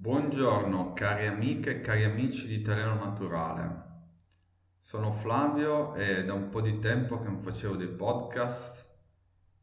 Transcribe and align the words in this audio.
Buongiorno 0.00 0.92
cari 0.92 1.26
amiche 1.26 1.70
e 1.70 1.80
cari 1.80 2.04
amici 2.04 2.46
di 2.46 2.54
Italiano 2.54 3.04
Naturale. 3.04 3.86
Sono 4.78 5.10
Flavio 5.10 5.96
e 5.96 6.24
da 6.24 6.34
un 6.34 6.50
po' 6.50 6.60
di 6.60 6.78
tempo 6.78 7.18
che 7.18 7.24
non 7.24 7.42
facevo 7.42 7.74
dei 7.74 7.88
podcast. 7.88 8.86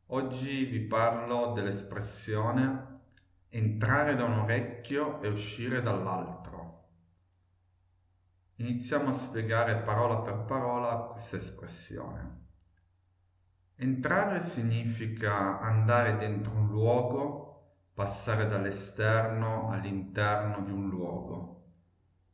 Oggi 0.08 0.66
vi 0.66 0.82
parlo 0.82 1.54
dell'espressione 1.54 3.00
entrare 3.48 4.18
da 4.18 4.26
un 4.26 4.40
orecchio 4.40 5.21
e 5.21 5.29
uscire 5.29 5.82
dall'altro. 5.82 6.89
Iniziamo 8.55 9.11
a 9.11 9.13
spiegare 9.13 9.83
parola 9.83 10.17
per 10.17 10.43
parola 10.43 10.97
questa 11.11 11.38
espressione. 11.38 12.47
Entrare 13.77 14.41
significa 14.41 15.61
andare 15.61 16.17
dentro 16.17 16.52
un 16.52 16.67
luogo 16.67 17.45
passare 17.96 18.46
dall'esterno 18.50 19.70
all'interno 19.70 20.62
di 20.66 20.71
un 20.71 20.89
luogo, 20.89 21.63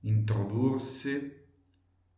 introdursi. 0.01 1.39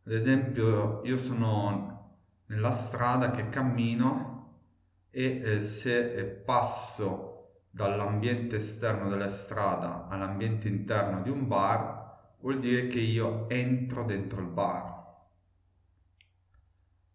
Ad 0.05 0.13
esempio, 0.13 1.02
io 1.03 1.17
sono 1.17 2.21
nella 2.45 2.71
strada 2.71 3.31
che 3.31 3.49
cammino 3.49 4.61
e 5.09 5.41
eh, 5.43 5.61
se 5.61 6.13
eh, 6.13 6.25
passo 6.25 7.63
dall'ambiente 7.69 8.55
esterno 8.55 9.09
della 9.09 9.29
strada 9.29 10.07
all'ambiente 10.07 10.69
interno 10.69 11.21
di 11.21 11.30
un 11.30 11.45
bar, 11.45 12.35
vuol 12.39 12.59
dire 12.59 12.88
che 12.88 12.99
io 12.99 13.49
entro 13.49 14.05
dentro 14.05 14.39
il 14.39 14.47
bar. 14.47 14.91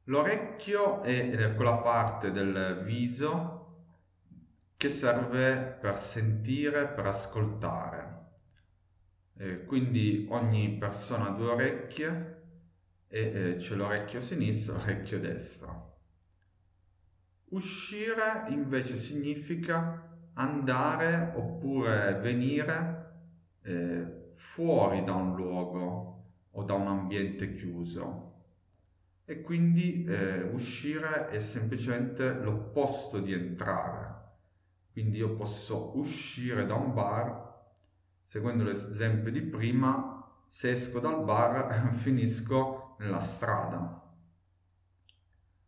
L'orecchio 0.05 1.03
è 1.03 1.55
quella 1.55 1.79
parte 1.79 2.33
del 2.33 2.83
viso 2.85 3.58
che 4.79 4.91
serve 4.91 5.77
per 5.81 5.99
sentire, 5.99 6.87
per 6.87 7.07
ascoltare. 7.07 8.27
Eh, 9.37 9.65
quindi 9.65 10.25
ogni 10.31 10.77
persona 10.79 11.27
ha 11.27 11.31
due 11.31 11.51
orecchie 11.51 12.43
e 13.09 13.21
eh, 13.21 13.55
c'è 13.57 13.75
l'orecchio 13.75 14.21
sinistro 14.21 14.77
e 14.77 14.79
l'orecchio 14.79 15.19
destro. 15.19 15.97
Uscire 17.47 18.45
invece 18.51 18.95
significa 18.97 20.17
andare 20.35 21.33
oppure 21.35 22.21
venire 22.21 23.15
eh, 23.63 24.31
fuori 24.35 25.03
da 25.03 25.15
un 25.15 25.35
luogo 25.35 26.35
o 26.53 26.63
da 26.63 26.75
un 26.75 26.87
ambiente 26.87 27.51
chiuso. 27.51 28.27
E 29.25 29.41
quindi 29.41 30.05
eh, 30.05 30.43
uscire 30.43 31.31
è 31.31 31.41
semplicemente 31.41 32.33
l'opposto 32.33 33.19
di 33.19 33.33
entrare. 33.33 34.18
Quindi 34.99 35.19
io 35.19 35.37
posso 35.37 35.97
uscire 35.97 36.67
da 36.67 36.75
un 36.75 36.93
bar, 36.93 37.67
seguendo 38.25 38.65
l'esempio 38.65 39.31
di 39.31 39.43
prima, 39.43 40.29
se 40.49 40.73
esco 40.73 40.99
dal 40.99 41.23
bar 41.23 41.89
finisco 41.95 42.97
nella 42.99 43.21
strada. 43.21 44.13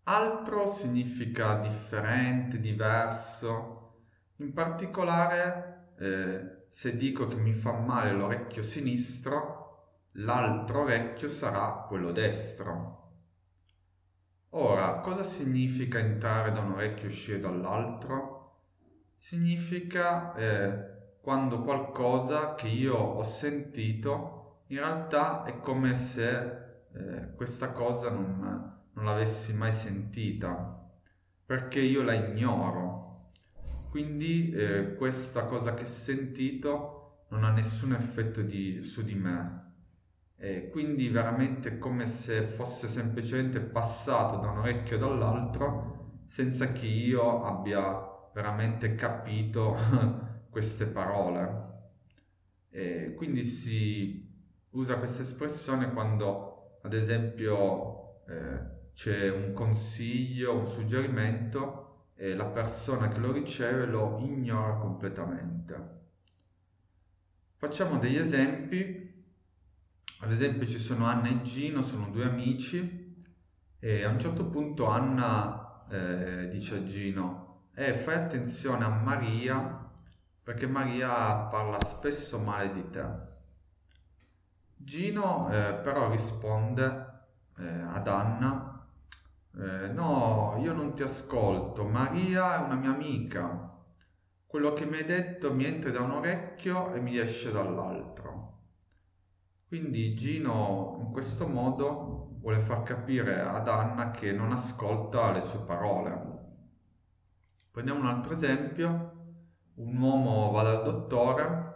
Altro 0.02 0.66
significa 0.66 1.60
differente, 1.60 2.58
diverso. 2.58 4.06
In 4.38 4.52
particolare, 4.52 5.92
eh, 5.96 6.66
se 6.68 6.96
dico 6.96 7.28
che 7.28 7.36
mi 7.36 7.52
fa 7.52 7.70
male 7.70 8.10
l'orecchio 8.10 8.64
sinistro, 8.64 10.08
l'altro 10.14 10.82
orecchio 10.82 11.28
sarà 11.28 11.84
quello 11.86 12.10
destro. 12.10 13.12
Ora, 14.48 14.98
cosa 14.98 15.22
significa 15.22 16.00
entrare 16.00 16.50
da 16.50 16.58
un 16.58 16.72
orecchio 16.72 17.04
e 17.04 17.10
uscire 17.12 17.38
dall'altro? 17.38 18.39
Significa 19.20 20.34
eh, 20.34 21.18
quando 21.20 21.60
qualcosa 21.60 22.54
che 22.54 22.68
io 22.68 22.96
ho 22.96 23.22
sentito 23.22 24.62
in 24.68 24.78
realtà 24.78 25.44
è 25.44 25.60
come 25.60 25.94
se 25.94 26.38
eh, 26.92 27.34
questa 27.34 27.70
cosa 27.70 28.08
non, 28.08 28.78
non 28.94 29.04
l'avessi 29.04 29.54
mai 29.54 29.72
sentita, 29.72 30.90
perché 31.44 31.80
io 31.80 32.02
la 32.02 32.14
ignoro. 32.14 33.32
Quindi 33.90 34.52
eh, 34.52 34.94
questa 34.94 35.44
cosa 35.44 35.74
che 35.74 35.82
ho 35.82 35.86
sentito 35.86 37.26
non 37.28 37.44
ha 37.44 37.50
nessun 37.50 37.92
effetto 37.92 38.40
di, 38.40 38.82
su 38.82 39.02
di 39.02 39.14
me. 39.14 39.58
E 40.36 40.70
quindi 40.70 41.10
veramente 41.10 41.72
è 41.72 41.78
come 41.78 42.06
se 42.06 42.46
fosse 42.46 42.88
semplicemente 42.88 43.60
passato 43.60 44.38
da 44.38 44.48
un 44.48 44.58
orecchio 44.58 45.04
all'altro 45.04 46.22
senza 46.26 46.72
che 46.72 46.86
io 46.86 47.42
abbia 47.42 48.09
veramente 48.32 48.94
capito 48.94 49.76
queste 50.50 50.86
parole. 50.86 51.68
E 52.70 53.14
quindi 53.16 53.42
si 53.44 54.28
usa 54.70 54.98
questa 54.98 55.22
espressione 55.22 55.92
quando, 55.92 56.78
ad 56.82 56.92
esempio, 56.92 58.24
eh, 58.26 58.78
c'è 58.94 59.30
un 59.30 59.52
consiglio, 59.52 60.58
un 60.58 60.66
suggerimento 60.66 62.12
e 62.14 62.34
la 62.34 62.46
persona 62.46 63.08
che 63.08 63.18
lo 63.18 63.32
riceve 63.32 63.86
lo 63.86 64.18
ignora 64.18 64.74
completamente. 64.74 65.98
Facciamo 67.56 67.98
degli 67.98 68.16
esempi. 68.16 69.08
Ad 70.22 70.30
esempio 70.30 70.66
ci 70.66 70.78
sono 70.78 71.06
Anna 71.06 71.30
e 71.30 71.42
Gino, 71.42 71.82
sono 71.82 72.10
due 72.10 72.24
amici 72.24 73.16
e 73.78 74.04
a 74.04 74.10
un 74.10 74.18
certo 74.20 74.44
punto 74.50 74.86
Anna 74.86 75.86
eh, 75.88 76.48
dice 76.50 76.76
a 76.76 76.84
Gino 76.84 77.49
e 77.80 77.94
fai 77.94 78.16
attenzione 78.16 78.84
a 78.84 78.90
Maria 78.90 79.88
perché 80.42 80.66
Maria 80.66 81.44
parla 81.44 81.82
spesso 81.82 82.38
male 82.38 82.74
di 82.74 82.90
te. 82.90 83.06
Gino 84.76 85.48
eh, 85.50 85.80
però 85.82 86.10
risponde 86.10 86.84
eh, 87.58 87.66
ad 87.66 88.06
Anna, 88.06 88.86
eh, 89.56 89.88
no, 89.88 90.58
io 90.60 90.74
non 90.74 90.94
ti 90.94 91.02
ascolto, 91.02 91.86
Maria 91.86 92.56
è 92.56 92.64
una 92.66 92.74
mia 92.74 92.90
amica. 92.90 93.78
Quello 94.44 94.74
che 94.74 94.84
mi 94.84 94.98
hai 94.98 95.06
detto 95.06 95.54
mi 95.54 95.64
entra 95.64 95.90
da 95.90 96.02
un 96.02 96.10
orecchio 96.10 96.92
e 96.92 97.00
mi 97.00 97.16
esce 97.16 97.50
dall'altro. 97.50 98.58
Quindi 99.66 100.14
Gino 100.14 100.98
in 101.00 101.12
questo 101.12 101.46
modo 101.46 102.36
vuole 102.40 102.60
far 102.60 102.82
capire 102.82 103.40
ad 103.40 103.68
Anna 103.68 104.10
che 104.10 104.32
non 104.32 104.52
ascolta 104.52 105.30
le 105.30 105.40
sue 105.40 105.60
parole. 105.60 106.39
Prendiamo 107.70 108.00
un 108.00 108.06
altro 108.06 108.32
esempio, 108.32 109.12
un 109.74 109.96
uomo 109.96 110.50
va 110.50 110.62
dal 110.64 110.82
dottore 110.82 111.74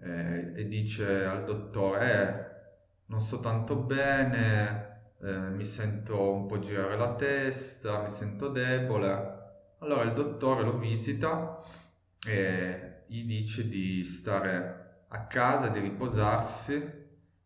eh, 0.00 0.52
e 0.56 0.66
dice 0.66 1.24
al 1.24 1.44
dottore 1.44 2.10
eh, 2.10 3.04
non 3.06 3.20
sto 3.20 3.38
tanto 3.38 3.76
bene, 3.76 5.12
eh, 5.22 5.50
mi 5.50 5.64
sento 5.64 6.32
un 6.32 6.46
po' 6.46 6.58
girare 6.58 6.96
la 6.96 7.14
testa, 7.14 8.02
mi 8.02 8.10
sento 8.10 8.48
debole. 8.48 9.38
Allora 9.78 10.02
il 10.02 10.12
dottore 10.12 10.64
lo 10.64 10.76
visita 10.76 11.60
e 12.26 13.04
gli 13.06 13.24
dice 13.24 13.68
di 13.68 14.02
stare 14.02 15.04
a 15.06 15.26
casa, 15.26 15.68
di 15.68 15.78
riposarsi, 15.78 16.82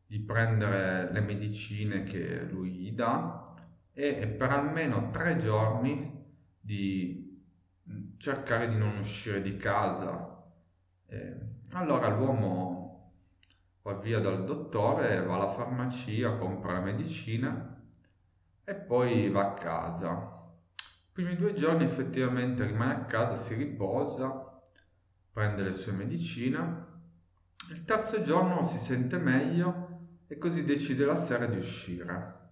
di 0.07 0.19
prendere 0.21 1.13
le 1.13 1.21
medicine 1.21 2.05
che 2.05 2.41
lui 2.41 2.71
gli 2.71 2.93
dà 2.93 3.55
e 3.93 4.27
per 4.29 4.51
almeno 4.51 5.11
tre 5.11 5.37
giorni 5.37 6.23
di 6.59 7.24
cercare 8.17 8.69
di 8.69 8.77
non 8.77 8.97
uscire 8.99 9.43
di 9.43 9.57
casa. 9.57 10.43
Eh, 11.07 11.37
allora 11.73 12.09
l'uomo 12.09 13.13
va 13.83 13.95
via 13.95 14.21
dal 14.21 14.45
dottore, 14.45 15.23
va 15.23 15.35
alla 15.35 15.51
farmacia, 15.51 16.37
compra 16.37 16.73
la 16.73 16.81
medicina 16.81 17.83
e 18.65 18.75
poi 18.75 19.29
va 19.31 19.51
a 19.51 19.55
casa. 19.55 20.33
I 20.77 21.11
primi 21.13 21.37
due 21.37 21.53
giorni 21.53 21.85
effettivamente 21.85 22.65
rimane 22.65 22.95
a 22.95 23.05
casa, 23.05 23.35
si 23.35 23.55
riposa, 23.55 24.61
prende 25.31 25.63
le 25.63 25.73
sue 25.73 25.93
medicine. 25.93 26.93
Il 27.71 27.85
terzo 27.85 28.23
giorno 28.23 28.65
si 28.65 28.79
sente 28.79 29.19
meglio 29.19 29.85
e 30.27 30.39
così 30.39 30.65
decide 30.65 31.05
la 31.05 31.17
sera 31.17 31.47
di 31.47 31.57
uscire. 31.57 32.43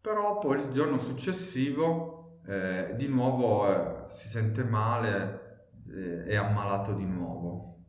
Però 0.00 0.38
poi 0.38 0.58
il 0.58 0.72
giorno 0.72 0.98
successivo 0.98 2.15
eh, 2.46 2.94
di 2.96 3.08
nuovo 3.08 3.68
eh, 3.68 4.08
si 4.08 4.28
sente 4.28 4.62
male, 4.62 5.72
eh, 5.88 6.24
è 6.24 6.36
ammalato 6.36 6.92
di 6.92 7.04
nuovo. 7.04 7.84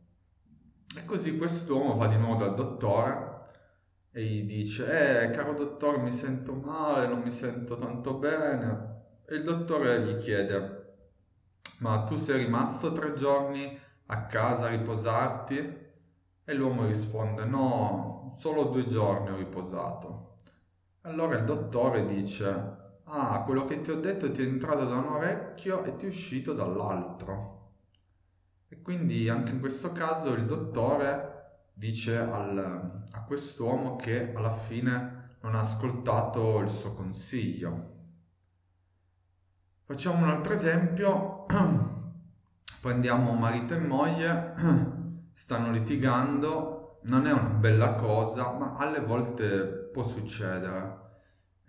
E 0.96 1.04
così 1.04 1.36
quest'uomo 1.36 1.96
va 1.96 2.06
di 2.08 2.16
nuovo 2.16 2.44
dal 2.44 2.54
dottore 2.54 3.36
e 4.10 4.22
gli 4.24 4.42
dice, 4.44 5.26
eh 5.26 5.30
caro 5.30 5.52
dottore 5.52 5.98
mi 5.98 6.12
sento 6.12 6.54
male, 6.54 7.06
non 7.06 7.20
mi 7.20 7.30
sento 7.30 7.78
tanto 7.78 8.14
bene. 8.14 8.96
E 9.26 9.36
il 9.36 9.44
dottore 9.44 10.00
gli 10.02 10.16
chiede, 10.16 10.96
ma 11.80 12.02
tu 12.04 12.16
sei 12.16 12.44
rimasto 12.44 12.92
tre 12.92 13.14
giorni 13.14 13.78
a 14.06 14.26
casa 14.26 14.66
a 14.66 14.70
riposarti? 14.70 15.86
E 16.44 16.54
l'uomo 16.54 16.86
risponde, 16.86 17.44
no, 17.44 18.30
solo 18.32 18.64
due 18.64 18.86
giorni 18.86 19.30
ho 19.30 19.36
riposato. 19.36 20.36
Allora 21.02 21.36
il 21.36 21.44
dottore 21.44 22.06
dice, 22.06 22.87
Ah, 23.10 23.42
quello 23.42 23.64
che 23.64 23.80
ti 23.80 23.90
ho 23.90 23.98
detto 23.98 24.30
ti 24.30 24.42
è 24.42 24.46
entrato 24.46 24.84
da 24.84 24.96
un 24.96 25.06
orecchio 25.06 25.82
e 25.84 25.96
ti 25.96 26.04
è 26.04 26.08
uscito 26.08 26.52
dall'altro. 26.52 27.56
E 28.68 28.82
quindi 28.82 29.30
anche 29.30 29.50
in 29.50 29.60
questo 29.60 29.92
caso 29.92 30.34
il 30.34 30.44
dottore 30.44 31.70
dice 31.72 32.18
al, 32.18 33.06
a 33.10 33.22
quest'uomo 33.22 33.96
che 33.96 34.34
alla 34.34 34.52
fine 34.52 35.36
non 35.40 35.54
ha 35.54 35.60
ascoltato 35.60 36.58
il 36.60 36.68
suo 36.68 36.92
consiglio. 36.92 37.96
Facciamo 39.84 40.24
un 40.24 40.28
altro 40.30 40.52
esempio. 40.52 41.46
Prendiamo 42.82 43.32
marito 43.32 43.72
e 43.72 43.78
moglie, 43.78 44.52
stanno 45.32 45.70
litigando, 45.70 47.00
non 47.04 47.26
è 47.26 47.32
una 47.32 47.48
bella 47.48 47.94
cosa, 47.94 48.52
ma 48.52 48.76
alle 48.76 49.00
volte 49.00 49.88
può 49.92 50.04
succedere. 50.04 51.06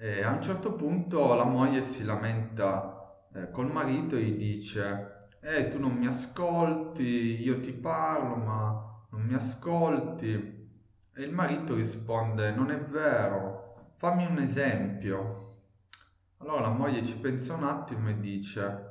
E 0.02 0.24
a 0.24 0.32
un 0.32 0.42
certo 0.42 0.76
punto 0.76 1.34
la 1.34 1.44
moglie 1.44 1.82
si 1.82 2.06
lamenta 2.06 3.28
eh, 3.34 3.52
col 3.52 3.70
marito 3.70 4.16
e 4.16 4.22
gli 4.22 4.38
dice 4.38 5.28
eh 5.42 5.68
tu 5.68 5.78
non 5.78 5.92
mi 5.92 6.08
ascolti, 6.08 7.42
io 7.42 7.60
ti 7.60 7.74
parlo 7.74 8.36
ma 8.36 9.06
non 9.10 9.24
mi 9.24 9.34
ascolti. 9.34 10.32
E 11.14 11.22
il 11.22 11.34
marito 11.34 11.76
risponde 11.76 12.52
non 12.52 12.72
è 12.72 12.80
vero, 12.80 13.92
fammi 13.98 14.26
un 14.26 14.38
esempio. 14.38 15.58
Allora 16.38 16.62
la 16.62 16.70
moglie 16.70 17.04
ci 17.04 17.18
pensa 17.18 17.56
un 17.56 17.66
attimo 17.66 18.08
e 18.08 18.22
dice 18.22 18.88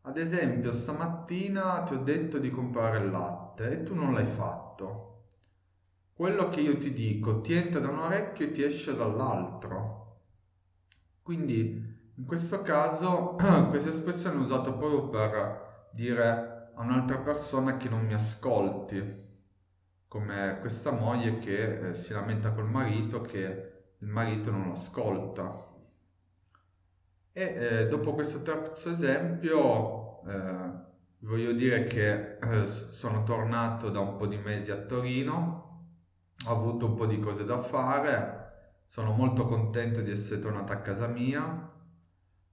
ad 0.00 0.16
esempio 0.16 0.72
stamattina 0.72 1.82
ti 1.82 1.92
ho 1.92 1.98
detto 1.98 2.38
di 2.38 2.48
comprare 2.48 3.04
il 3.04 3.10
latte 3.10 3.72
e 3.72 3.82
tu 3.82 3.94
non 3.94 4.14
l'hai 4.14 4.24
fatto. 4.24 5.24
Quello 6.14 6.48
che 6.48 6.62
io 6.62 6.78
ti 6.78 6.94
dico 6.94 7.42
ti 7.42 7.52
entra 7.52 7.78
da 7.78 7.88
un 7.88 7.98
orecchio 7.98 8.46
e 8.46 8.52
ti 8.52 8.62
esce 8.62 8.96
dall'altro. 8.96 10.04
Quindi 11.26 12.12
in 12.14 12.24
questo 12.24 12.62
caso 12.62 13.34
questa 13.68 13.88
espressione 13.88 14.36
è 14.36 14.44
usata 14.44 14.70
proprio 14.70 15.08
per 15.08 15.88
dire 15.92 16.70
a 16.72 16.82
un'altra 16.82 17.18
persona 17.18 17.76
che 17.78 17.88
non 17.88 18.06
mi 18.06 18.14
ascolti, 18.14 19.24
come 20.06 20.58
questa 20.60 20.92
moglie 20.92 21.38
che 21.38 21.88
eh, 21.88 21.94
si 21.94 22.12
lamenta 22.12 22.52
col 22.52 22.70
marito 22.70 23.22
che 23.22 23.72
il 23.98 24.06
marito 24.06 24.52
non 24.52 24.66
lo 24.66 24.72
ascolta. 24.74 25.66
E 27.32 27.42
eh, 27.42 27.88
dopo 27.88 28.14
questo 28.14 28.42
terzo 28.42 28.90
esempio 28.90 30.22
eh, 30.28 30.70
voglio 31.22 31.50
dire 31.50 31.82
che 31.86 32.38
eh, 32.38 32.66
sono 32.66 33.24
tornato 33.24 33.90
da 33.90 33.98
un 33.98 34.14
po' 34.14 34.28
di 34.28 34.36
mesi 34.36 34.70
a 34.70 34.76
Torino, 34.76 35.88
ho 36.46 36.52
avuto 36.52 36.86
un 36.86 36.94
po' 36.94 37.06
di 37.06 37.18
cose 37.18 37.44
da 37.44 37.60
fare, 37.60 38.35
sono 38.86 39.12
molto 39.12 39.44
contento 39.44 40.00
di 40.00 40.10
essere 40.10 40.40
tornato 40.40 40.72
a 40.72 40.80
casa 40.80 41.06
mia. 41.06 41.72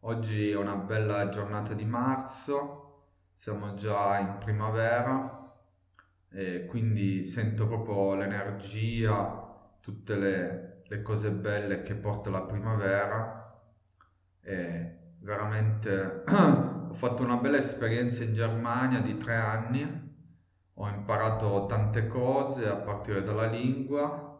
Oggi 0.02 0.50
è 0.50 0.58
una 0.58 0.76
bella 0.76 1.30
giornata 1.30 1.74
di 1.74 1.86
marzo, 1.86 3.06
siamo 3.34 3.76
già 3.76 4.20
in 4.20 4.38
primavera 4.40 5.54
e 6.30 6.66
quindi 6.66 7.24
sento 7.24 7.68
proprio 7.68 8.16
l'energia, 8.16 9.78
tutte 9.80 10.16
le, 10.16 10.82
le 10.88 11.02
cose 11.02 11.32
belle 11.32 11.84
che 11.84 11.94
porta 11.94 12.30
la 12.30 12.42
primavera 12.42 13.62
e 14.42 14.98
veramente 15.20 16.24
ho 16.28 16.94
fatto 16.94 17.24
una 17.24 17.38
bella 17.38 17.58
esperienza 17.58 18.24
in 18.24 18.34
Germania 18.34 19.00
di 19.00 19.16
tre 19.16 19.36
anni, 19.36 20.12
ho 20.74 20.90
imparato 20.90 21.66
tante 21.68 22.08
cose 22.08 22.68
a 22.68 22.76
partire 22.76 23.24
dalla 23.24 23.46
lingua 23.46 24.33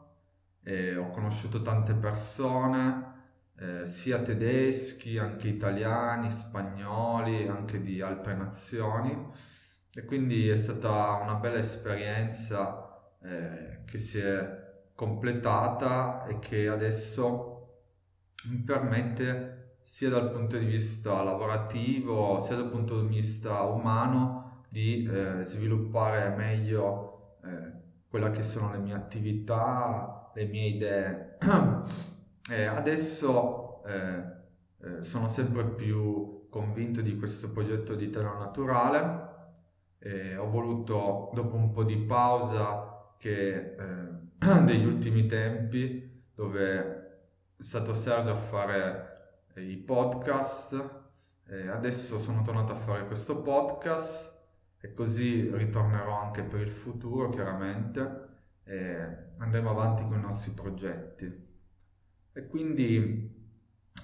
e 0.64 0.96
ho 0.96 1.10
conosciuto 1.10 1.62
tante 1.62 1.94
persone, 1.94 3.12
eh, 3.58 3.86
sia 3.86 4.20
tedeschi, 4.20 5.18
anche 5.18 5.48
italiani, 5.48 6.32
spagnoli, 6.32 7.48
anche 7.48 7.82
di 7.82 8.02
altre 8.02 8.36
nazioni. 8.36 9.32
E 9.96 10.06
quindi 10.06 10.50
è 10.50 10.58
stata 10.58 11.20
una 11.22 11.36
bella 11.36 11.60
esperienza 11.60 13.12
eh, 13.22 13.84
che 13.86 13.98
si 14.00 14.20
è 14.20 14.62
completata 14.96 16.26
e 16.26 16.40
che 16.40 16.68
adesso 16.68 17.54
mi 18.46 18.58
permette 18.58 19.78
sia 19.84 20.10
dal 20.10 20.32
punto 20.32 20.58
di 20.58 20.66
vista 20.66 21.22
lavorativo 21.24 22.40
sia 22.40 22.56
dal 22.56 22.70
punto 22.70 23.02
di 23.02 23.08
vista 23.08 23.62
umano 23.64 24.64
di 24.70 25.04
eh, 25.04 25.44
sviluppare 25.44 26.36
meglio 26.36 27.38
eh, 27.44 27.72
quelle 28.08 28.32
che 28.32 28.44
sono 28.44 28.72
le 28.72 28.80
mie 28.80 28.94
attività 28.94 30.23
le 30.34 30.46
mie 30.46 30.68
idee. 30.68 31.38
e 32.50 32.66
adesso 32.66 33.84
eh, 33.86 34.24
eh, 34.82 35.04
sono 35.04 35.28
sempre 35.28 35.66
più 35.66 36.48
convinto 36.50 37.02
di 37.02 37.18
questo 37.18 37.52
progetto 37.52 37.96
di 37.96 38.10
terra 38.10 38.38
naturale. 38.38 39.32
E 40.00 40.36
ho 40.36 40.50
voluto, 40.50 41.32
dopo 41.34 41.56
un 41.56 41.72
po' 41.72 41.84
di 41.84 41.98
pausa 41.98 43.16
che, 43.18 43.76
eh, 43.76 44.08
degli 44.66 44.86
ultimi 44.86 45.26
tempi, 45.26 46.24
dove 46.36 46.80
è 47.58 47.62
stato 47.62 47.94
Sergio 47.94 48.32
a 48.32 48.36
fare 48.36 49.46
eh, 49.56 49.64
i 49.64 49.78
podcast, 49.78 51.02
adesso 51.72 52.18
sono 52.18 52.42
tornato 52.42 52.72
a 52.72 52.78
fare 52.78 53.06
questo 53.06 53.40
podcast 53.42 54.34
e 54.80 54.92
così 54.94 55.52
ritornerò 55.54 56.20
anche 56.20 56.42
per 56.42 56.62
il 56.62 56.72
futuro, 56.72 57.30
chiaramente 57.30 58.33
e 58.64 59.08
andremo 59.38 59.70
avanti 59.70 60.04
con 60.04 60.18
i 60.18 60.22
nostri 60.22 60.52
progetti. 60.52 61.52
E 62.34 62.48
quindi 62.48 63.32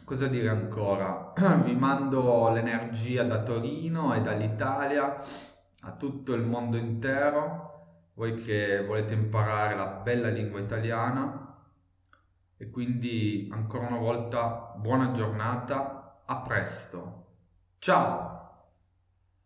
cosa 0.04 0.28
dire 0.28 0.50
ancora? 0.50 1.34
Vi 1.64 1.76
mando 1.76 2.50
l'energia 2.50 3.24
da 3.24 3.42
Torino 3.44 4.14
e 4.14 4.22
dall'Italia 4.22 5.18
a 5.82 5.92
tutto 5.94 6.34
il 6.34 6.44
mondo 6.44 6.78
intero, 6.78 8.12
voi 8.16 8.36
che 8.36 8.84
volete 8.86 9.14
imparare 9.14 9.76
la 9.76 9.88
bella 9.88 10.30
lingua 10.30 10.60
italiana. 10.60 11.46
E 12.58 12.70
quindi 12.70 13.48
ancora 13.54 13.88
una 13.88 13.98
volta 13.98 14.74
buona 14.76 15.12
giornata, 15.12 16.22
a 16.26 16.42
presto. 16.42 17.28
Ciao! 17.80 18.29